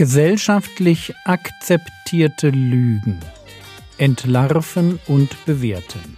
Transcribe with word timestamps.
Gesellschaftlich 0.00 1.14
akzeptierte 1.26 2.48
Lügen. 2.48 3.20
Entlarven 3.98 4.98
und 5.06 5.44
bewerten. 5.44 6.16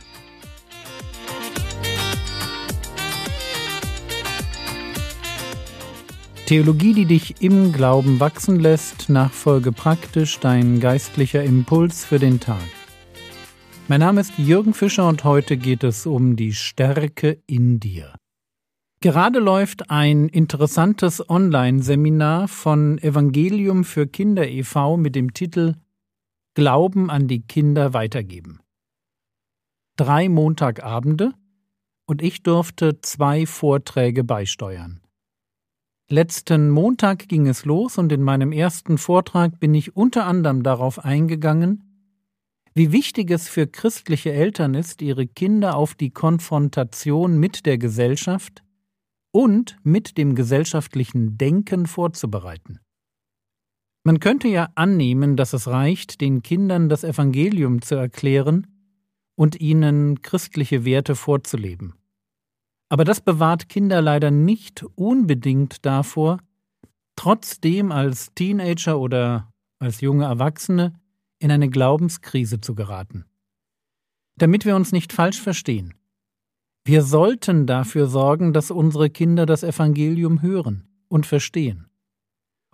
Theologie, 6.47 6.95
die 6.95 7.07
dich 7.07 7.43
im 7.43 7.73
Glauben 7.73 8.21
wachsen 8.21 8.61
lässt, 8.61 9.09
nachfolge 9.09 9.73
praktisch 9.73 10.39
dein 10.39 10.79
geistlicher 10.79 11.43
Impuls 11.43 12.05
für 12.05 12.21
den 12.21 12.39
Tag. 12.39 12.63
Mein 13.89 13.99
Name 13.99 14.21
ist 14.21 14.39
Jürgen 14.39 14.75
Fischer 14.75 15.09
und 15.09 15.25
heute 15.25 15.57
geht 15.57 15.83
es 15.83 16.07
um 16.07 16.37
die 16.37 16.53
Stärke 16.53 17.43
in 17.49 17.81
dir. 17.81 18.15
Gerade 19.03 19.41
läuft 19.41 19.91
ein 19.91 20.29
interessantes 20.29 21.29
Online-Seminar 21.29 22.47
von 22.47 22.99
Evangelium 22.99 23.83
für 23.83 24.07
Kinder 24.07 24.47
e.V. 24.47 24.97
mit 24.97 25.17
dem 25.17 25.35
Titel 25.35 25.75
Glauben 26.55 27.11
an 27.11 27.27
die 27.27 27.41
Kinder 27.41 27.95
weitergeben. 27.95 28.61
Drei 29.97 30.29
Montagabende 30.29 31.33
und 32.07 32.23
ich 32.23 32.45
durfte 32.45 33.01
zwei 33.01 33.45
Vorträge 33.45 34.23
beisteuern. 34.23 35.01
Letzten 36.09 36.71
Montag 36.71 37.27
ging 37.29 37.49
es 37.49 37.65
los 37.65 37.99
und 37.99 38.13
in 38.13 38.23
meinem 38.23 38.53
ersten 38.53 38.99
Vortrag 38.99 39.59
bin 39.59 39.75
ich 39.75 39.97
unter 39.97 40.27
anderem 40.27 40.63
darauf 40.63 41.05
eingegangen, 41.05 42.07
wie 42.73 42.93
wichtig 42.93 43.33
es 43.33 43.49
für 43.49 43.67
christliche 43.67 44.33
Eltern 44.33 44.75
ist, 44.75 45.03
ihre 45.03 45.27
Kinder 45.27 45.75
auf 45.75 45.97
die 45.97 46.11
Konfrontation 46.11 47.37
mit 47.41 47.67
der 47.67 47.79
Gesellschaft, 47.79 48.63
und 49.33 49.79
mit 49.83 50.19
dem 50.19 50.35
gesellschaftlichen 50.35 51.37
Denken 51.39 51.87
vorzubereiten. 51.87 52.79
Man 54.05 54.21
könnte 54.21 54.49
ja 54.49 54.69
annehmen, 54.75 55.37
dass 55.37 55.53
es 55.53 55.69
reicht, 55.69 56.21
den 56.21 56.43
Kindern 56.43 56.89
das 56.89 57.05
Evangelium 57.05 57.83
zu 57.83 57.95
erklären 57.95 58.67
und 59.35 59.61
ihnen 59.61 60.23
christliche 60.23 60.85
Werte 60.85 61.15
vorzuleben. 61.15 61.95
Aber 62.89 63.05
das 63.05 63.21
bewahrt 63.21 63.69
Kinder 63.69 64.03
leider 64.03 64.31
nicht 64.31 64.85
unbedingt 64.97 65.87
davor, 65.87 66.39
trotzdem 67.17 67.91
als 67.93 68.35
Teenager 68.35 68.99
oder 68.99 69.53
als 69.79 70.01
junge 70.01 70.25
Erwachsene 70.25 71.01
in 71.39 71.51
eine 71.51 71.71
Glaubenskrise 71.71 72.61
zu 72.61 72.75
geraten. 72.75 73.25
Damit 74.37 74.65
wir 74.65 74.77
uns 74.77 74.93
nicht 74.93 75.13
falsch 75.13 75.41
verstehen. 75.41 75.95
Wir 76.85 77.03
sollten 77.03 77.67
dafür 77.67 78.07
sorgen, 78.09 78.53
dass 78.53 78.71
unsere 78.71 79.09
Kinder 79.09 79.47
das 79.47 79.63
Evangelium 79.63 80.43
hören 80.43 80.89
und 81.09 81.27
verstehen. 81.27 81.87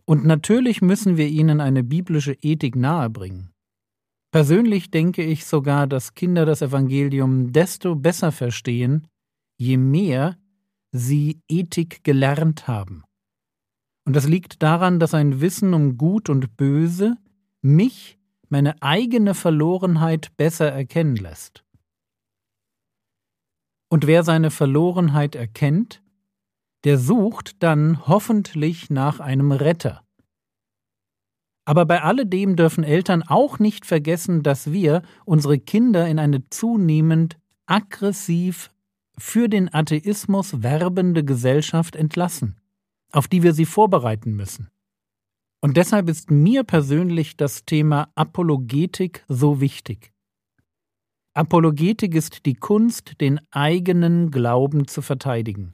Und 0.07 0.25
natürlich 0.25 0.81
müssen 0.81 1.19
wir 1.19 1.29
ihnen 1.29 1.61
eine 1.61 1.85
biblische 1.85 2.33
Ethik 2.33 2.75
nahebringen. 2.75 3.53
Persönlich 4.31 4.91
denke 4.91 5.23
ich 5.23 5.45
sogar, 5.45 5.87
dass 5.87 6.15
Kinder 6.15 6.47
das 6.47 6.63
Evangelium 6.63 7.53
desto 7.53 7.95
besser 7.97 8.33
verstehen, 8.33 9.07
je 9.59 9.77
mehr 9.77 10.39
sie 10.93 11.43
Ethik 11.49 12.05
gelernt 12.05 12.69
haben. 12.69 13.05
Und 14.07 14.17
das 14.17 14.27
liegt 14.27 14.63
daran, 14.63 15.01
dass 15.01 15.13
ein 15.13 15.43
Wissen 15.43 15.75
um 15.75 15.99
Gut 15.99 16.31
und 16.31 16.57
Böse 16.57 17.17
mich, 17.61 18.19
meine 18.49 18.83
eigene 18.83 19.35
Verlorenheit 19.35 20.35
besser 20.39 20.73
erkennen 20.73 21.17
lässt. 21.17 21.65
Und 23.89 24.07
wer 24.07 24.23
seine 24.23 24.51
Verlorenheit 24.51 25.35
erkennt, 25.35 26.03
der 26.85 26.99
sucht 26.99 27.63
dann 27.63 28.07
hoffentlich 28.07 28.91
nach 28.91 29.21
einem 29.21 29.53
Retter. 29.53 30.03
Aber 31.65 31.85
bei 31.85 32.03
alledem 32.03 32.57
dürfen 32.57 32.85
Eltern 32.85 33.23
auch 33.23 33.59
nicht 33.59 33.85
vergessen, 33.85 34.43
dass 34.43 34.73
wir 34.73 35.03
unsere 35.25 35.59
Kinder 35.59 36.09
in 36.09 36.19
eine 36.19 36.49
zunehmend 36.49 37.39
aggressiv 37.67 38.71
für 39.19 39.49
den 39.49 39.73
Atheismus 39.75 40.63
werbende 40.63 41.25
Gesellschaft 41.25 41.97
entlassen, 41.97 42.57
auf 43.13 43.29
die 43.29 43.43
wir 43.43 43.53
sie 43.53 43.67
vorbereiten 43.67 44.35
müssen. 44.35 44.71
Und 45.61 45.77
deshalb 45.77 46.09
ist 46.09 46.31
mir 46.31 46.63
persönlich 46.63 47.37
das 47.37 47.65
Thema 47.65 48.11
Apologetik 48.15 49.25
so 49.29 49.61
wichtig. 49.61 50.13
Apologetik 51.39 52.17
ist 52.17 52.47
die 52.47 52.55
Kunst, 52.55 53.21
den 53.21 53.39
eigenen 53.53 54.33
Glauben 54.33 54.89
zu 54.89 55.03
verteidigen. 55.03 55.73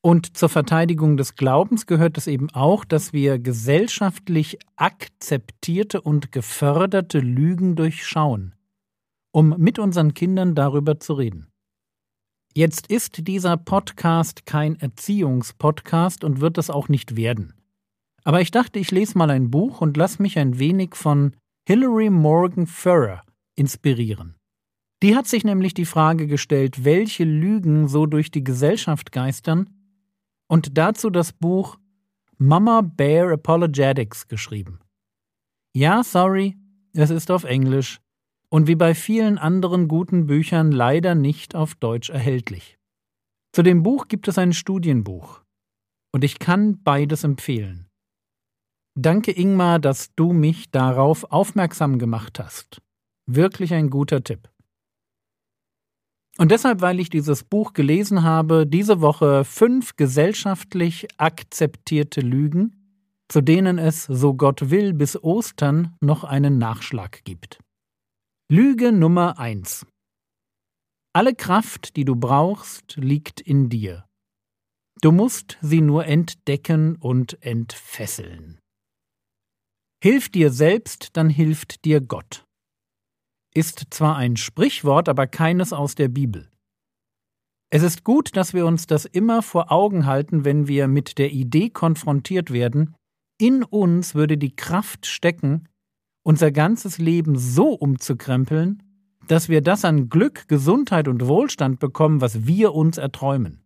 Und 0.00 0.38
zur 0.38 0.48
Verteidigung 0.48 1.18
des 1.18 1.34
Glaubens 1.34 1.84
gehört 1.84 2.16
es 2.16 2.26
eben 2.26 2.48
auch, 2.54 2.86
dass 2.86 3.12
wir 3.12 3.38
gesellschaftlich 3.38 4.58
akzeptierte 4.76 6.00
und 6.00 6.32
geförderte 6.32 7.18
Lügen 7.18 7.76
durchschauen, 7.76 8.54
um 9.32 9.54
mit 9.58 9.78
unseren 9.78 10.14
Kindern 10.14 10.54
darüber 10.54 10.98
zu 10.98 11.12
reden. 11.12 11.52
Jetzt 12.54 12.86
ist 12.86 13.28
dieser 13.28 13.58
Podcast 13.58 14.46
kein 14.46 14.76
Erziehungspodcast 14.76 16.24
und 16.24 16.40
wird 16.40 16.56
es 16.56 16.70
auch 16.70 16.88
nicht 16.88 17.16
werden. 17.16 17.52
Aber 18.24 18.40
ich 18.40 18.50
dachte, 18.50 18.78
ich 18.78 18.90
lese 18.90 19.18
mal 19.18 19.28
ein 19.28 19.50
Buch 19.50 19.82
und 19.82 19.98
lass 19.98 20.18
mich 20.18 20.38
ein 20.38 20.58
wenig 20.58 20.94
von 20.94 21.36
Hilary 21.68 22.08
Morgan 22.08 22.66
Furrer 22.66 23.20
inspirieren. 23.56 24.36
Die 25.02 25.16
hat 25.16 25.26
sich 25.26 25.42
nämlich 25.42 25.74
die 25.74 25.84
Frage 25.84 26.28
gestellt, 26.28 26.84
welche 26.84 27.24
Lügen 27.24 27.88
so 27.88 28.06
durch 28.06 28.30
die 28.30 28.44
Gesellschaft 28.44 29.10
geistern 29.10 29.68
und 30.48 30.78
dazu 30.78 31.10
das 31.10 31.32
Buch 31.32 31.76
Mama 32.38 32.82
Bear 32.82 33.32
Apologetics 33.32 34.28
geschrieben. 34.28 34.78
Ja, 35.74 36.04
sorry, 36.04 36.56
es 36.92 37.10
ist 37.10 37.32
auf 37.32 37.42
Englisch 37.42 38.00
und 38.48 38.68
wie 38.68 38.76
bei 38.76 38.94
vielen 38.94 39.38
anderen 39.38 39.88
guten 39.88 40.26
Büchern 40.26 40.70
leider 40.70 41.16
nicht 41.16 41.56
auf 41.56 41.74
Deutsch 41.74 42.10
erhältlich. 42.10 42.78
Zu 43.52 43.64
dem 43.64 43.82
Buch 43.82 44.06
gibt 44.06 44.28
es 44.28 44.38
ein 44.38 44.52
Studienbuch 44.52 45.42
und 46.12 46.22
ich 46.22 46.38
kann 46.38 46.80
beides 46.84 47.24
empfehlen. 47.24 47.88
Danke 48.94 49.36
Ingmar, 49.36 49.80
dass 49.80 50.14
du 50.14 50.32
mich 50.32 50.70
darauf 50.70 51.24
aufmerksam 51.32 51.98
gemacht 51.98 52.38
hast. 52.38 52.82
Wirklich 53.26 53.74
ein 53.74 53.90
guter 53.90 54.22
Tipp. 54.22 54.51
Und 56.38 56.50
deshalb, 56.50 56.80
weil 56.80 56.98
ich 56.98 57.10
dieses 57.10 57.44
Buch 57.44 57.74
gelesen 57.74 58.22
habe, 58.22 58.66
diese 58.66 59.00
Woche 59.00 59.44
fünf 59.44 59.96
gesellschaftlich 59.96 61.08
akzeptierte 61.18 62.22
Lügen, 62.22 63.04
zu 63.28 63.42
denen 63.42 63.78
es, 63.78 64.04
so 64.04 64.34
Gott 64.34 64.70
will, 64.70 64.94
bis 64.94 65.22
Ostern 65.22 65.94
noch 66.00 66.24
einen 66.24 66.58
Nachschlag 66.58 67.22
gibt. 67.24 67.58
Lüge 68.50 68.92
Nummer 68.92 69.38
eins: 69.38 69.86
Alle 71.12 71.34
Kraft, 71.34 71.96
die 71.96 72.04
du 72.04 72.16
brauchst, 72.16 72.96
liegt 72.96 73.40
in 73.40 73.68
dir. 73.68 74.06
Du 75.02 75.12
musst 75.12 75.58
sie 75.60 75.80
nur 75.80 76.06
entdecken 76.06 76.96
und 76.96 77.42
entfesseln. 77.42 78.58
Hilf 80.02 80.30
dir 80.30 80.50
selbst, 80.50 81.16
dann 81.16 81.28
hilft 81.28 81.84
dir 81.84 82.00
Gott 82.00 82.44
ist 83.54 83.86
zwar 83.90 84.16
ein 84.16 84.36
Sprichwort, 84.36 85.08
aber 85.08 85.26
keines 85.26 85.72
aus 85.72 85.94
der 85.94 86.08
Bibel. 86.08 86.48
Es 87.70 87.82
ist 87.82 88.04
gut, 88.04 88.36
dass 88.36 88.52
wir 88.52 88.66
uns 88.66 88.86
das 88.86 89.06
immer 89.06 89.42
vor 89.42 89.72
Augen 89.72 90.04
halten, 90.06 90.44
wenn 90.44 90.68
wir 90.68 90.88
mit 90.88 91.18
der 91.18 91.32
Idee 91.32 91.70
konfrontiert 91.70 92.52
werden, 92.52 92.94
in 93.38 93.64
uns 93.64 94.14
würde 94.14 94.36
die 94.36 94.54
Kraft 94.54 95.06
stecken, 95.06 95.68
unser 96.22 96.52
ganzes 96.52 96.98
Leben 96.98 97.36
so 97.36 97.70
umzukrempeln, 97.70 98.82
dass 99.26 99.48
wir 99.48 99.62
das 99.62 99.84
an 99.84 100.08
Glück, 100.08 100.46
Gesundheit 100.48 101.08
und 101.08 101.26
Wohlstand 101.26 101.78
bekommen, 101.78 102.20
was 102.20 102.46
wir 102.46 102.74
uns 102.74 102.98
erträumen. 102.98 103.64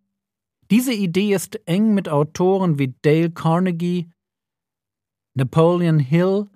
Diese 0.70 0.92
Idee 0.92 1.34
ist 1.34 1.60
eng 1.66 1.94
mit 1.94 2.08
Autoren 2.08 2.78
wie 2.78 2.94
Dale 3.02 3.30
Carnegie, 3.30 4.08
Napoleon 5.34 5.98
Hill 5.98 6.46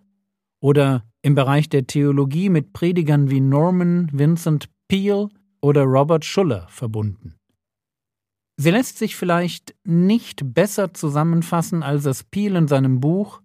oder 0.60 1.04
im 1.22 1.34
Bereich 1.34 1.68
der 1.68 1.86
Theologie 1.86 2.48
mit 2.48 2.72
Predigern 2.72 3.30
wie 3.30 3.40
Norman 3.40 4.08
Vincent 4.12 4.68
Peale 4.88 5.28
oder 5.60 5.82
Robert 5.84 6.24
Schuller 6.24 6.66
verbunden. 6.68 7.36
Sie 8.56 8.70
lässt 8.70 8.98
sich 8.98 9.16
vielleicht 9.16 9.74
nicht 9.84 10.54
besser 10.54 10.92
zusammenfassen, 10.92 11.82
als 11.82 12.04
es 12.04 12.24
Peale 12.24 12.58
in 12.58 12.68
seinem 12.68 13.00
Buch 13.00 13.40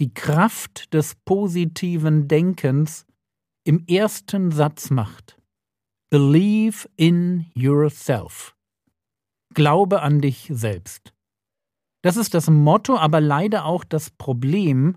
Die 0.00 0.12
Kraft 0.12 0.92
des 0.92 1.14
positiven 1.24 2.28
Denkens 2.28 3.06
im 3.64 3.86
ersten 3.86 4.50
Satz 4.50 4.90
macht. 4.90 5.40
Believe 6.10 6.88
in 6.96 7.46
yourself. 7.54 8.54
Glaube 9.54 10.02
an 10.02 10.20
dich 10.20 10.50
selbst. 10.52 11.14
Das 12.02 12.16
ist 12.16 12.34
das 12.34 12.50
Motto, 12.50 12.98
aber 12.98 13.20
leider 13.20 13.64
auch 13.64 13.84
das 13.84 14.10
Problem 14.10 14.96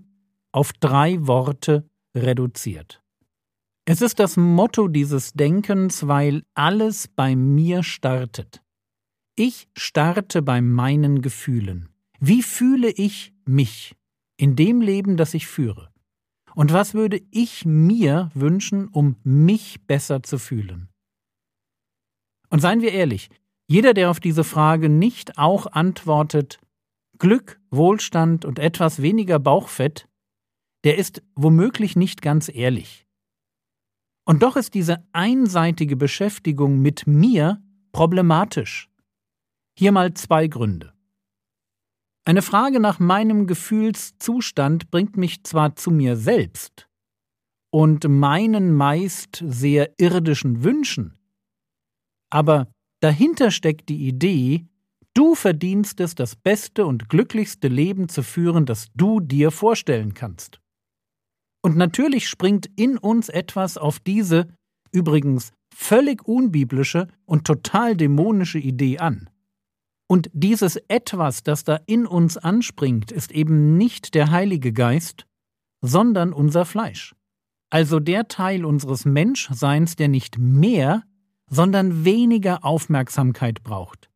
auf 0.52 0.72
drei 0.74 1.26
Worte 1.26 1.88
reduziert. 2.22 3.02
Es 3.84 4.02
ist 4.02 4.18
das 4.18 4.36
Motto 4.36 4.88
dieses 4.88 5.32
Denkens, 5.32 6.06
weil 6.06 6.42
alles 6.54 7.08
bei 7.08 7.34
mir 7.34 7.82
startet. 7.82 8.62
Ich 9.34 9.68
starte 9.76 10.42
bei 10.42 10.60
meinen 10.60 11.22
Gefühlen. 11.22 11.88
Wie 12.20 12.42
fühle 12.42 12.90
ich 12.90 13.32
mich? 13.46 13.94
in 14.38 14.56
dem 14.56 14.80
Leben, 14.80 15.18
das 15.18 15.34
ich 15.34 15.46
führe? 15.46 15.90
Und 16.54 16.72
was 16.72 16.94
würde 16.94 17.20
ich 17.30 17.66
mir 17.66 18.30
wünschen, 18.34 18.88
um 18.88 19.16
mich 19.22 19.86
besser 19.86 20.22
zu 20.22 20.38
fühlen? 20.38 20.88
Und 22.48 22.60
seien 22.60 22.80
wir 22.80 22.92
ehrlich, 22.92 23.28
jeder, 23.68 23.92
der 23.92 24.10
auf 24.10 24.20
diese 24.20 24.44
Frage 24.44 24.88
nicht 24.88 25.36
auch 25.36 25.66
antwortet, 25.66 26.58
Glück, 27.18 27.60
Wohlstand 27.70 28.44
und 28.44 28.58
etwas 28.58 29.02
weniger 29.02 29.38
Bauchfett, 29.38 30.08
der 30.84 30.98
ist 30.98 31.22
womöglich 31.34 31.96
nicht 31.96 32.22
ganz 32.22 32.48
ehrlich. 32.52 33.06
Und 34.24 34.42
doch 34.42 34.56
ist 34.56 34.74
diese 34.74 35.04
einseitige 35.12 35.96
Beschäftigung 35.96 36.80
mit 36.80 37.06
mir 37.06 37.62
problematisch. 37.92 38.88
Hier 39.76 39.92
mal 39.92 40.12
zwei 40.14 40.48
Gründe. 40.48 40.92
Eine 42.24 42.42
Frage 42.42 42.78
nach 42.78 42.98
meinem 42.98 43.46
Gefühlszustand 43.46 44.90
bringt 44.90 45.16
mich 45.16 45.44
zwar 45.44 45.76
zu 45.76 45.90
mir 45.90 46.16
selbst 46.16 46.88
und 47.70 48.06
meinen 48.06 48.74
meist 48.74 49.42
sehr 49.46 49.94
irdischen 49.98 50.62
Wünschen, 50.62 51.18
aber 52.30 52.70
dahinter 53.00 53.50
steckt 53.50 53.88
die 53.88 54.06
Idee, 54.06 54.66
du 55.14 55.34
verdienst 55.34 56.00
es, 56.00 56.14
das 56.14 56.36
beste 56.36 56.84
und 56.84 57.08
glücklichste 57.08 57.68
Leben 57.68 58.08
zu 58.08 58.22
führen, 58.22 58.66
das 58.66 58.88
du 58.94 59.20
dir 59.20 59.50
vorstellen 59.50 60.14
kannst. 60.14 60.60
Und 61.62 61.76
natürlich 61.76 62.28
springt 62.28 62.70
in 62.76 62.98
uns 62.98 63.28
etwas 63.28 63.76
auf 63.76 63.98
diese, 64.00 64.48
übrigens 64.92 65.52
völlig 65.74 66.26
unbiblische 66.26 67.08
und 67.24 67.46
total 67.46 67.96
dämonische 67.96 68.58
Idee 68.58 68.98
an. 68.98 69.28
Und 70.08 70.30
dieses 70.32 70.76
etwas, 70.88 71.42
das 71.42 71.64
da 71.64 71.78
in 71.86 72.06
uns 72.06 72.36
anspringt, 72.36 73.12
ist 73.12 73.30
eben 73.30 73.76
nicht 73.76 74.14
der 74.14 74.30
Heilige 74.30 74.72
Geist, 74.72 75.26
sondern 75.82 76.32
unser 76.32 76.64
Fleisch. 76.64 77.14
Also 77.70 78.00
der 78.00 78.28
Teil 78.28 78.64
unseres 78.64 79.04
Menschseins, 79.04 79.96
der 79.96 80.08
nicht 80.08 80.38
mehr, 80.38 81.02
sondern 81.50 82.04
weniger 82.04 82.64
Aufmerksamkeit 82.64 83.62
braucht. 83.62 84.08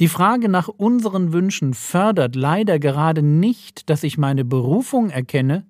Die 0.00 0.08
Frage 0.08 0.48
nach 0.48 0.66
unseren 0.66 1.32
Wünschen 1.32 1.72
fördert 1.72 2.34
leider 2.34 2.80
gerade 2.80 3.22
nicht, 3.22 3.88
dass 3.88 4.02
ich 4.02 4.18
meine 4.18 4.44
Berufung 4.44 5.10
erkenne, 5.10 5.68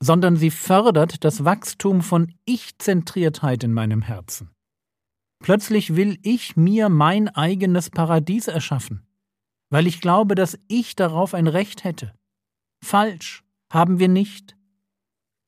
sondern 0.00 0.36
sie 0.36 0.50
fördert 0.50 1.24
das 1.24 1.44
Wachstum 1.44 2.02
von 2.02 2.32
Ich-Zentriertheit 2.44 3.64
in 3.64 3.72
meinem 3.72 4.02
Herzen. 4.02 4.50
Plötzlich 5.42 5.96
will 5.96 6.18
ich 6.22 6.56
mir 6.56 6.88
mein 6.88 7.28
eigenes 7.28 7.90
Paradies 7.90 8.48
erschaffen, 8.48 9.06
weil 9.70 9.86
ich 9.86 10.00
glaube, 10.00 10.34
dass 10.34 10.58
ich 10.68 10.96
darauf 10.96 11.34
ein 11.34 11.46
Recht 11.46 11.84
hätte. 11.84 12.14
Falsch, 12.82 13.44
haben 13.70 13.98
wir 13.98 14.08
nicht. 14.08 14.56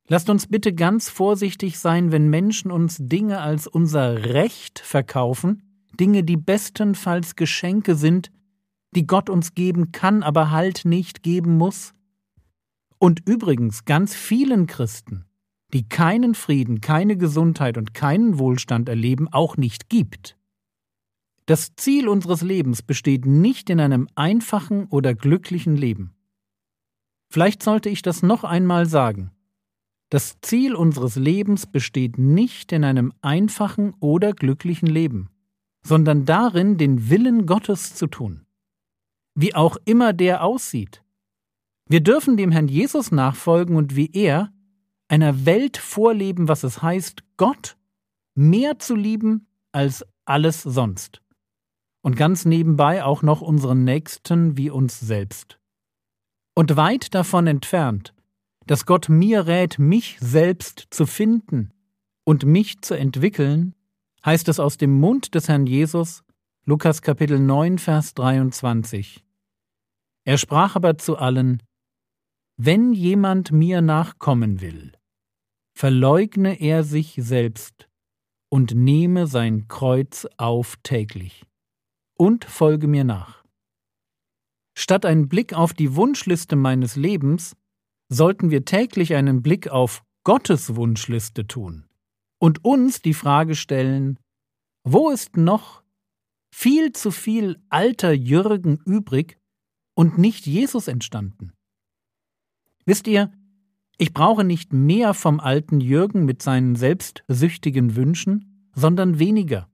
Lasst 0.08 0.30
uns 0.30 0.46
bitte 0.46 0.74
ganz 0.74 1.10
vorsichtig 1.10 1.78
sein, 1.78 2.12
wenn 2.12 2.28
Menschen 2.28 2.70
uns 2.70 2.96
Dinge 2.98 3.40
als 3.40 3.66
unser 3.66 4.24
Recht 4.24 4.78
verkaufen, 4.78 5.62
Dinge, 5.98 6.24
die 6.24 6.36
bestenfalls 6.36 7.36
Geschenke 7.36 7.94
sind, 7.94 8.30
die 8.94 9.06
Gott 9.06 9.28
uns 9.28 9.54
geben 9.54 9.92
kann, 9.92 10.22
aber 10.22 10.50
halt 10.50 10.84
nicht 10.84 11.22
geben 11.22 11.56
muss. 11.58 11.92
Und 12.98 13.26
übrigens 13.28 13.84
ganz 13.84 14.14
vielen 14.14 14.66
Christen, 14.66 15.24
die 15.72 15.88
keinen 15.88 16.34
Frieden, 16.34 16.80
keine 16.80 17.16
Gesundheit 17.16 17.78
und 17.78 17.94
keinen 17.94 18.38
Wohlstand 18.38 18.88
erleben, 18.88 19.28
auch 19.28 19.56
nicht 19.56 19.88
gibt. 19.88 20.36
Das 21.46 21.74
Ziel 21.76 22.08
unseres 22.08 22.42
Lebens 22.42 22.82
besteht 22.82 23.24
nicht 23.24 23.70
in 23.70 23.80
einem 23.80 24.08
einfachen 24.14 24.86
oder 24.86 25.14
glücklichen 25.14 25.76
Leben. 25.76 26.14
Vielleicht 27.30 27.62
sollte 27.62 27.88
ich 27.88 28.02
das 28.02 28.22
noch 28.22 28.44
einmal 28.44 28.86
sagen. 28.86 29.30
Das 30.10 30.40
Ziel 30.40 30.74
unseres 30.74 31.16
Lebens 31.16 31.66
besteht 31.66 32.18
nicht 32.18 32.72
in 32.72 32.82
einem 32.82 33.12
einfachen 33.20 33.94
oder 34.00 34.32
glücklichen 34.32 34.88
Leben, 34.88 35.28
sondern 35.82 36.24
darin, 36.24 36.78
den 36.78 37.10
Willen 37.10 37.46
Gottes 37.46 37.94
zu 37.94 38.06
tun. 38.06 38.46
Wie 39.34 39.54
auch 39.54 39.76
immer 39.84 40.14
der 40.14 40.42
aussieht, 40.42 41.02
wir 41.88 42.00
dürfen 42.00 42.36
dem 42.36 42.52
Herrn 42.52 42.68
Jesus 42.68 43.10
nachfolgen 43.10 43.76
und 43.76 43.96
wie 43.96 44.10
er 44.12 44.52
einer 45.08 45.46
Welt 45.46 45.78
vorleben, 45.78 46.48
was 46.48 46.62
es 46.62 46.82
heißt, 46.82 47.22
Gott 47.36 47.76
mehr 48.34 48.78
zu 48.78 48.94
lieben 48.94 49.46
als 49.72 50.04
alles 50.24 50.62
sonst. 50.62 51.22
Und 52.02 52.16
ganz 52.16 52.44
nebenbei 52.44 53.02
auch 53.02 53.22
noch 53.22 53.40
unseren 53.40 53.84
Nächsten 53.84 54.56
wie 54.56 54.70
uns 54.70 55.00
selbst. 55.00 55.58
Und 56.54 56.76
weit 56.76 57.14
davon 57.14 57.46
entfernt, 57.46 58.14
dass 58.66 58.84
Gott 58.84 59.08
mir 59.08 59.46
rät, 59.46 59.78
mich 59.78 60.18
selbst 60.20 60.88
zu 60.90 61.06
finden 61.06 61.72
und 62.24 62.44
mich 62.44 62.82
zu 62.82 62.94
entwickeln, 62.94 63.74
heißt 64.24 64.48
es 64.48 64.60
aus 64.60 64.76
dem 64.76 64.92
Mund 65.00 65.34
des 65.34 65.48
Herrn 65.48 65.66
Jesus, 65.66 66.22
Lukas 66.64 67.00
Kapitel 67.00 67.40
9, 67.40 67.78
Vers 67.78 68.12
23. 68.14 69.24
Er 70.24 70.36
sprach 70.36 70.76
aber 70.76 70.98
zu 70.98 71.16
allen, 71.16 71.62
wenn 72.60 72.92
jemand 72.92 73.52
mir 73.52 73.80
nachkommen 73.80 74.60
will, 74.60 74.92
verleugne 75.76 76.60
er 76.60 76.82
sich 76.82 77.14
selbst 77.16 77.88
und 78.50 78.74
nehme 78.74 79.28
sein 79.28 79.68
Kreuz 79.68 80.26
auf 80.38 80.76
täglich 80.82 81.46
und 82.18 82.44
folge 82.44 82.88
mir 82.88 83.04
nach. 83.04 83.44
Statt 84.76 85.06
einen 85.06 85.28
Blick 85.28 85.54
auf 85.54 85.72
die 85.72 85.94
Wunschliste 85.94 86.56
meines 86.56 86.96
Lebens 86.96 87.54
sollten 88.08 88.50
wir 88.50 88.64
täglich 88.64 89.14
einen 89.14 89.40
Blick 89.40 89.68
auf 89.68 90.02
Gottes 90.24 90.74
Wunschliste 90.74 91.46
tun 91.46 91.86
und 92.40 92.64
uns 92.64 93.02
die 93.02 93.14
Frage 93.14 93.54
stellen, 93.54 94.18
wo 94.82 95.10
ist 95.10 95.36
noch 95.36 95.84
viel 96.52 96.90
zu 96.90 97.12
viel 97.12 97.62
alter 97.68 98.10
Jürgen 98.12 98.80
übrig 98.84 99.38
und 99.94 100.18
nicht 100.18 100.46
Jesus 100.46 100.88
entstanden? 100.88 101.52
Wisst 102.88 103.06
ihr, 103.06 103.30
ich 103.98 104.14
brauche 104.14 104.44
nicht 104.44 104.72
mehr 104.72 105.12
vom 105.12 105.40
alten 105.40 105.78
Jürgen 105.78 106.24
mit 106.24 106.40
seinen 106.40 106.74
selbstsüchtigen 106.74 107.96
Wünschen, 107.96 108.70
sondern 108.74 109.18
weniger. 109.18 109.68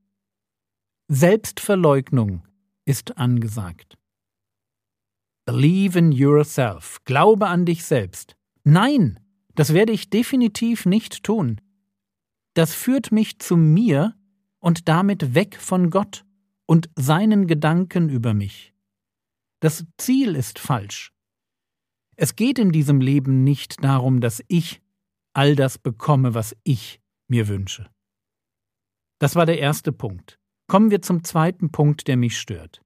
Selbstverleugnung 1.07 2.43
ist 2.85 3.17
angesagt. 3.17 3.97
Believe 5.45 5.97
in 5.97 6.11
yourself. 6.11 7.05
Glaube 7.05 7.47
an 7.47 7.65
dich 7.65 7.85
selbst. 7.85 8.37
Nein, 8.65 9.21
das 9.55 9.73
werde 9.73 9.93
ich 9.93 10.11
definitiv 10.11 10.85
nicht 10.85 11.23
tun. 11.23 11.61
Das 12.55 12.75
führt 12.75 13.13
mich 13.13 13.39
zu 13.39 13.57
mir 13.57 14.17
und 14.59 14.89
damit 14.89 15.37
weg 15.37 15.55
von 15.61 15.91
Gott 15.91 16.25
und 16.67 16.91
seinen 16.97 17.47
Gedanken 17.47 18.09
über 18.09 18.35
mich. 18.35 18.75
Das 19.61 19.87
Ziel 19.99 20.35
ist 20.35 20.59
falsch. 20.59 21.14
Es 22.17 22.37
geht 22.37 22.59
in 22.59 22.71
diesem 22.71 23.01
Leben 23.01 23.45
nicht 23.45 23.83
darum, 23.83 24.21
dass 24.21 24.43
ich 24.49 24.81
all 25.33 25.57
das 25.57 25.79
bekomme, 25.79 26.35
was 26.35 26.57
ich 26.63 27.01
mir 27.29 27.49
wünsche. 27.49 27.91
Das 29.19 29.37
war 29.37 29.47
der 29.47 29.59
erste 29.59 29.93
Punkt. 29.93 30.39
Kommen 30.67 30.91
wir 30.91 31.03
zum 31.03 31.25
zweiten 31.25 31.71
Punkt, 31.71 32.09
der 32.09 32.17
mich 32.17 32.39
stört. 32.39 32.83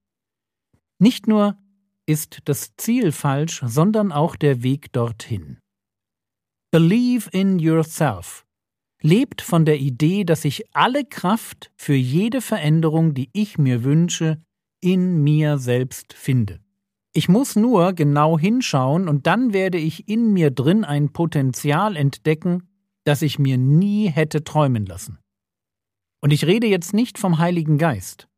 Nicht 0.98 1.28
nur 1.28 1.56
ist 2.06 2.40
das 2.44 2.74
Ziel 2.76 3.12
falsch, 3.12 3.62
sondern 3.64 4.12
auch 4.12 4.34
der 4.34 4.62
Weg 4.62 4.92
dorthin. 4.92 5.58
Believe 6.70 7.28
in 7.30 7.58
yourself 7.58 8.46
lebt 9.00 9.42
von 9.42 9.64
der 9.64 9.78
Idee, 9.78 10.24
dass 10.24 10.44
ich 10.44 10.74
alle 10.74 11.04
Kraft 11.04 11.70
für 11.76 11.94
jede 11.94 12.40
Veränderung, 12.40 13.14
die 13.14 13.30
ich 13.32 13.58
mir 13.58 13.84
wünsche, 13.84 14.42
in 14.80 15.22
mir 15.22 15.58
selbst 15.58 16.12
finde. 16.12 16.60
Ich 17.18 17.28
muss 17.28 17.56
nur 17.56 17.94
genau 17.94 18.38
hinschauen 18.38 19.08
und 19.08 19.26
dann 19.26 19.52
werde 19.52 19.76
ich 19.76 20.08
in 20.08 20.32
mir 20.32 20.52
drin 20.52 20.84
ein 20.84 21.12
Potenzial 21.12 21.96
entdecken, 21.96 22.68
das 23.02 23.22
ich 23.22 23.40
mir 23.40 23.58
nie 23.58 24.06
hätte 24.06 24.44
träumen 24.44 24.86
lassen. 24.86 25.18
Und 26.20 26.32
ich 26.32 26.46
rede 26.46 26.68
jetzt 26.68 26.94
nicht 26.94 27.18
vom 27.18 27.38
Heiligen 27.38 27.76
Geist, 27.76 28.28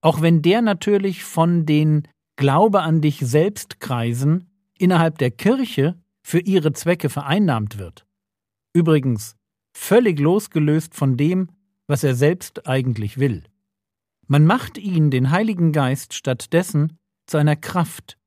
auch 0.00 0.22
wenn 0.22 0.42
der 0.42 0.60
natürlich 0.60 1.22
von 1.22 1.66
den 1.66 2.08
Glaube 2.34 2.80
an 2.80 3.00
dich 3.00 3.20
selbst 3.20 3.78
Kreisen 3.78 4.50
innerhalb 4.76 5.18
der 5.18 5.30
Kirche 5.30 5.96
für 6.24 6.40
ihre 6.40 6.72
Zwecke 6.72 7.08
vereinnahmt 7.08 7.78
wird. 7.78 8.08
Übrigens 8.72 9.36
völlig 9.72 10.18
losgelöst 10.18 10.96
von 10.96 11.16
dem, 11.16 11.50
was 11.86 12.02
er 12.02 12.16
selbst 12.16 12.66
eigentlich 12.66 13.18
will. 13.18 13.44
Man 14.26 14.46
macht 14.46 14.78
ihn, 14.78 15.12
den 15.12 15.30
Heiligen 15.30 15.70
Geist, 15.70 16.12
stattdessen 16.12 16.98
zu 17.26 17.36
einer 17.36 17.56
Kraft, 17.56 18.18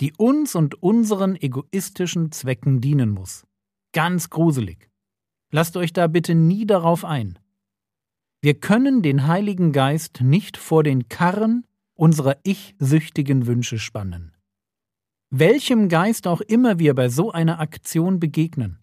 die 0.00 0.12
uns 0.16 0.54
und 0.54 0.82
unseren 0.82 1.36
egoistischen 1.36 2.32
Zwecken 2.32 2.80
dienen 2.80 3.10
muss. 3.10 3.44
Ganz 3.92 4.30
gruselig. 4.30 4.88
Lasst 5.52 5.76
euch 5.76 5.92
da 5.92 6.06
bitte 6.06 6.34
nie 6.34 6.64
darauf 6.66 7.04
ein. 7.04 7.38
Wir 8.40 8.54
können 8.54 9.02
den 9.02 9.26
Heiligen 9.26 9.72
Geist 9.72 10.20
nicht 10.22 10.56
vor 10.56 10.82
den 10.82 11.08
Karren 11.08 11.66
unserer 11.94 12.38
ich-süchtigen 12.44 13.46
Wünsche 13.46 13.78
spannen. 13.78 14.32
welchem 15.30 15.88
Geist 15.88 16.26
auch 16.26 16.40
immer 16.40 16.78
wir 16.80 16.94
bei 16.94 17.08
so 17.08 17.30
einer 17.30 17.60
Aktion 17.60 18.18
begegnen. 18.18 18.78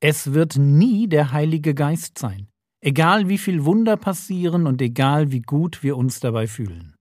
Es 0.00 0.32
wird 0.32 0.56
nie 0.56 1.06
der 1.06 1.32
Heilige 1.32 1.74
Geist 1.74 2.18
sein, 2.18 2.48
egal 2.80 3.28
wie 3.28 3.38
viel 3.38 3.64
Wunder 3.64 3.96
passieren 3.96 4.66
und 4.66 4.80
egal 4.80 5.32
wie 5.32 5.42
gut 5.42 5.82
wir 5.82 5.96
uns 5.96 6.20
dabei 6.20 6.46
fühlen. 6.46 6.95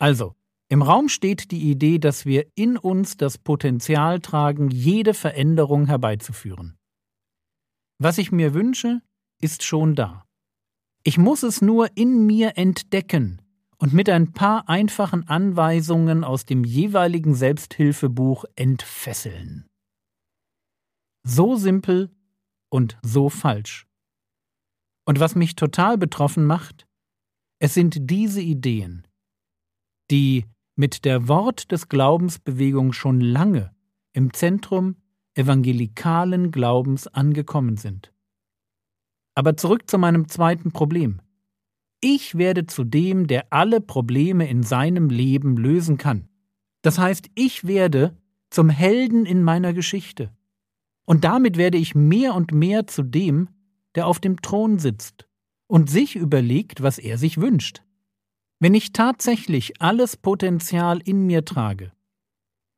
Also, 0.00 0.34
im 0.68 0.82
Raum 0.82 1.08
steht 1.08 1.50
die 1.50 1.70
Idee, 1.70 1.98
dass 1.98 2.24
wir 2.24 2.46
in 2.54 2.78
uns 2.78 3.16
das 3.16 3.38
Potenzial 3.38 4.20
tragen, 4.20 4.70
jede 4.70 5.14
Veränderung 5.14 5.86
herbeizuführen. 5.86 6.78
Was 7.98 8.16
ich 8.16 8.32
mir 8.32 8.54
wünsche, 8.54 9.02
ist 9.42 9.62
schon 9.62 9.94
da. 9.94 10.24
Ich 11.02 11.18
muss 11.18 11.42
es 11.42 11.60
nur 11.60 11.96
in 11.96 12.24
mir 12.24 12.56
entdecken 12.56 13.42
und 13.76 13.92
mit 13.92 14.08
ein 14.08 14.32
paar 14.32 14.68
einfachen 14.68 15.28
Anweisungen 15.28 16.24
aus 16.24 16.46
dem 16.46 16.64
jeweiligen 16.64 17.34
Selbsthilfebuch 17.34 18.44
entfesseln. 18.56 19.68
So 21.24 21.56
simpel 21.56 22.10
und 22.70 22.98
so 23.02 23.28
falsch. 23.28 23.86
Und 25.04 25.20
was 25.20 25.34
mich 25.34 25.56
total 25.56 25.98
betroffen 25.98 26.46
macht, 26.46 26.86
es 27.58 27.74
sind 27.74 28.10
diese 28.10 28.40
Ideen, 28.40 29.06
die 30.10 30.44
mit 30.76 31.04
der 31.04 31.28
Wort 31.28 31.72
des 31.72 31.88
Glaubensbewegung 31.88 32.92
schon 32.92 33.20
lange 33.20 33.70
im 34.12 34.32
Zentrum 34.32 34.96
evangelikalen 35.34 36.50
Glaubens 36.50 37.06
angekommen 37.06 37.76
sind. 37.76 38.12
Aber 39.34 39.56
zurück 39.56 39.88
zu 39.88 39.98
meinem 39.98 40.28
zweiten 40.28 40.72
Problem. 40.72 41.20
Ich 42.00 42.36
werde 42.36 42.66
zu 42.66 42.84
dem, 42.84 43.26
der 43.26 43.52
alle 43.52 43.80
Probleme 43.80 44.48
in 44.48 44.62
seinem 44.62 45.10
Leben 45.10 45.56
lösen 45.56 45.98
kann. 45.98 46.28
Das 46.82 46.98
heißt, 46.98 47.28
ich 47.34 47.64
werde 47.66 48.16
zum 48.48 48.70
Helden 48.70 49.26
in 49.26 49.42
meiner 49.42 49.72
Geschichte. 49.72 50.32
Und 51.04 51.24
damit 51.24 51.56
werde 51.56 51.78
ich 51.78 51.94
mehr 51.94 52.34
und 52.34 52.52
mehr 52.52 52.86
zu 52.86 53.02
dem, 53.02 53.48
der 53.94 54.06
auf 54.06 54.18
dem 54.18 54.40
Thron 54.40 54.78
sitzt 54.78 55.28
und 55.66 55.90
sich 55.90 56.16
überlegt, 56.16 56.82
was 56.82 56.98
er 56.98 57.18
sich 57.18 57.40
wünscht. 57.40 57.82
Wenn 58.60 58.74
ich 58.74 58.92
tatsächlich 58.92 59.80
alles 59.80 60.18
Potenzial 60.18 61.00
in 61.00 61.26
mir 61.26 61.46
trage, 61.46 61.92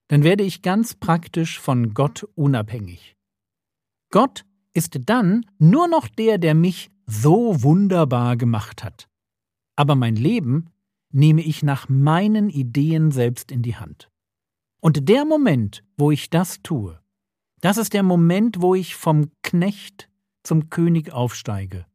dann 0.07 0.23
werde 0.23 0.45
ich 0.45 0.63
ganz 0.63 0.95
praktisch 0.95 1.59
von 1.59 1.93
Gott 1.93 2.23
unabhängig. 2.37 3.17
Gott 4.11 4.45
ist 4.75 5.01
dann 5.07 5.45
nur 5.59 5.89
noch 5.89 6.07
der, 6.07 6.39
der 6.39 6.55
mich 6.55 6.91
so 7.07 7.63
wunderbar 7.65 8.37
gemacht 8.37 8.85
hat. 8.85 9.09
Aber 9.75 9.97
mein 9.97 10.15
Leben 10.15 10.71
nehme 11.11 11.43
ich 11.43 11.65
nach 11.65 11.89
meinen 11.89 12.49
Ideen 12.49 13.11
selbst 13.11 13.51
in 13.51 13.63
die 13.63 13.77
Hand. 13.77 14.09
Und 14.81 15.09
der 15.09 15.25
Moment, 15.25 15.83
wo 15.97 16.13
ich 16.13 16.31
das 16.31 16.63
tue, 16.63 17.01
das 17.61 17.77
ist 17.77 17.93
der 17.93 18.05
Moment, 18.05 18.63
wo 18.63 18.77
ich 18.77 18.95
vom 18.95 19.33
Knecht 19.43 20.09
zum 20.45 20.71
König 20.71 21.13
aufsteige 21.13 21.87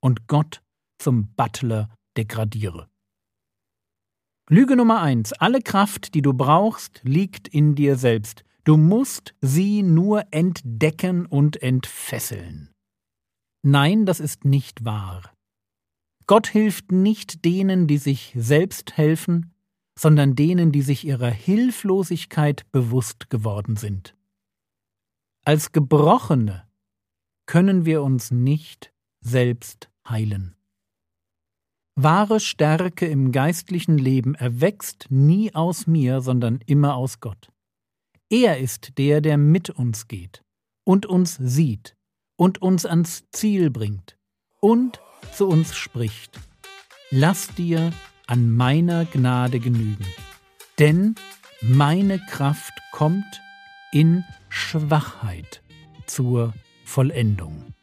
und 0.00 0.26
Gott 0.26 0.62
zum 0.98 1.32
Butler 1.34 1.90
degradiere. 2.16 2.89
Lüge 4.52 4.74
Nummer 4.74 5.00
eins: 5.00 5.32
Alle 5.32 5.62
Kraft, 5.62 6.12
die 6.12 6.22
du 6.22 6.34
brauchst, 6.34 7.00
liegt 7.04 7.46
in 7.46 7.76
dir 7.76 7.94
selbst. 7.94 8.42
Du 8.64 8.76
musst 8.76 9.36
sie 9.40 9.84
nur 9.84 10.24
entdecken 10.32 11.24
und 11.24 11.62
entfesseln. 11.62 12.68
Nein, 13.62 14.06
das 14.06 14.18
ist 14.18 14.44
nicht 14.44 14.84
wahr. 14.84 15.32
Gott 16.26 16.48
hilft 16.48 16.90
nicht 16.90 17.44
denen, 17.44 17.86
die 17.86 17.98
sich 17.98 18.34
selbst 18.36 18.96
helfen, 18.96 19.54
sondern 19.96 20.34
denen, 20.34 20.72
die 20.72 20.82
sich 20.82 21.06
ihrer 21.06 21.30
Hilflosigkeit 21.30 22.68
bewusst 22.72 23.30
geworden 23.30 23.76
sind. 23.76 24.16
Als 25.44 25.70
Gebrochene 25.70 26.66
können 27.46 27.84
wir 27.84 28.02
uns 28.02 28.32
nicht 28.32 28.92
selbst 29.20 29.90
heilen. 30.08 30.56
Wahre 32.02 32.40
Stärke 32.40 33.06
im 33.06 33.30
geistlichen 33.30 33.98
Leben 33.98 34.34
erwächst 34.34 35.06
nie 35.10 35.54
aus 35.54 35.86
mir, 35.86 36.20
sondern 36.20 36.60
immer 36.66 36.94
aus 36.94 37.20
Gott. 37.20 37.48
Er 38.30 38.58
ist 38.58 38.96
der, 38.96 39.20
der 39.20 39.36
mit 39.36 39.70
uns 39.70 40.08
geht 40.08 40.42
und 40.84 41.04
uns 41.04 41.36
sieht 41.36 41.96
und 42.36 42.62
uns 42.62 42.86
ans 42.86 43.24
Ziel 43.32 43.70
bringt 43.70 44.16
und 44.60 45.00
zu 45.34 45.46
uns 45.48 45.76
spricht. 45.76 46.38
Lass 47.10 47.54
dir 47.54 47.92
an 48.26 48.50
meiner 48.50 49.04
Gnade 49.04 49.60
genügen, 49.60 50.06
denn 50.78 51.16
meine 51.60 52.18
Kraft 52.18 52.72
kommt 52.92 53.42
in 53.92 54.24
Schwachheit 54.48 55.62
zur 56.06 56.54
Vollendung. 56.84 57.74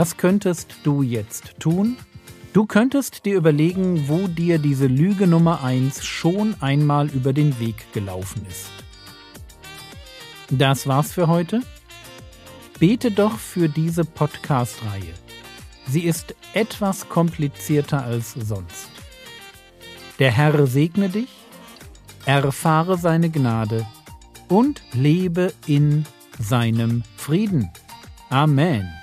Was 0.00 0.16
könntest 0.16 0.76
du 0.82 1.02
jetzt 1.02 1.60
tun? 1.60 1.98
Du 2.54 2.64
könntest 2.64 3.26
dir 3.26 3.36
überlegen, 3.36 4.08
wo 4.08 4.28
dir 4.28 4.58
diese 4.58 4.86
Lüge 4.86 5.26
Nummer 5.26 5.62
1 5.62 6.06
schon 6.06 6.54
einmal 6.62 7.10
über 7.10 7.34
den 7.34 7.60
Weg 7.60 7.92
gelaufen 7.92 8.46
ist. 8.48 8.70
Das 10.48 10.86
war's 10.86 11.12
für 11.12 11.28
heute. 11.28 11.60
Bete 12.78 13.10
doch 13.10 13.36
für 13.36 13.68
diese 13.68 14.06
Podcast-Reihe. 14.06 15.12
Sie 15.86 16.04
ist 16.04 16.34
etwas 16.54 17.10
komplizierter 17.10 18.02
als 18.02 18.32
sonst. 18.32 18.88
Der 20.18 20.30
Herr 20.30 20.66
segne 20.66 21.10
dich, 21.10 21.28
erfahre 22.24 22.96
seine 22.96 23.28
Gnade 23.28 23.86
und 24.48 24.80
lebe 24.94 25.52
in 25.66 26.06
seinem 26.38 27.02
Frieden. 27.18 27.68
Amen. 28.30 28.99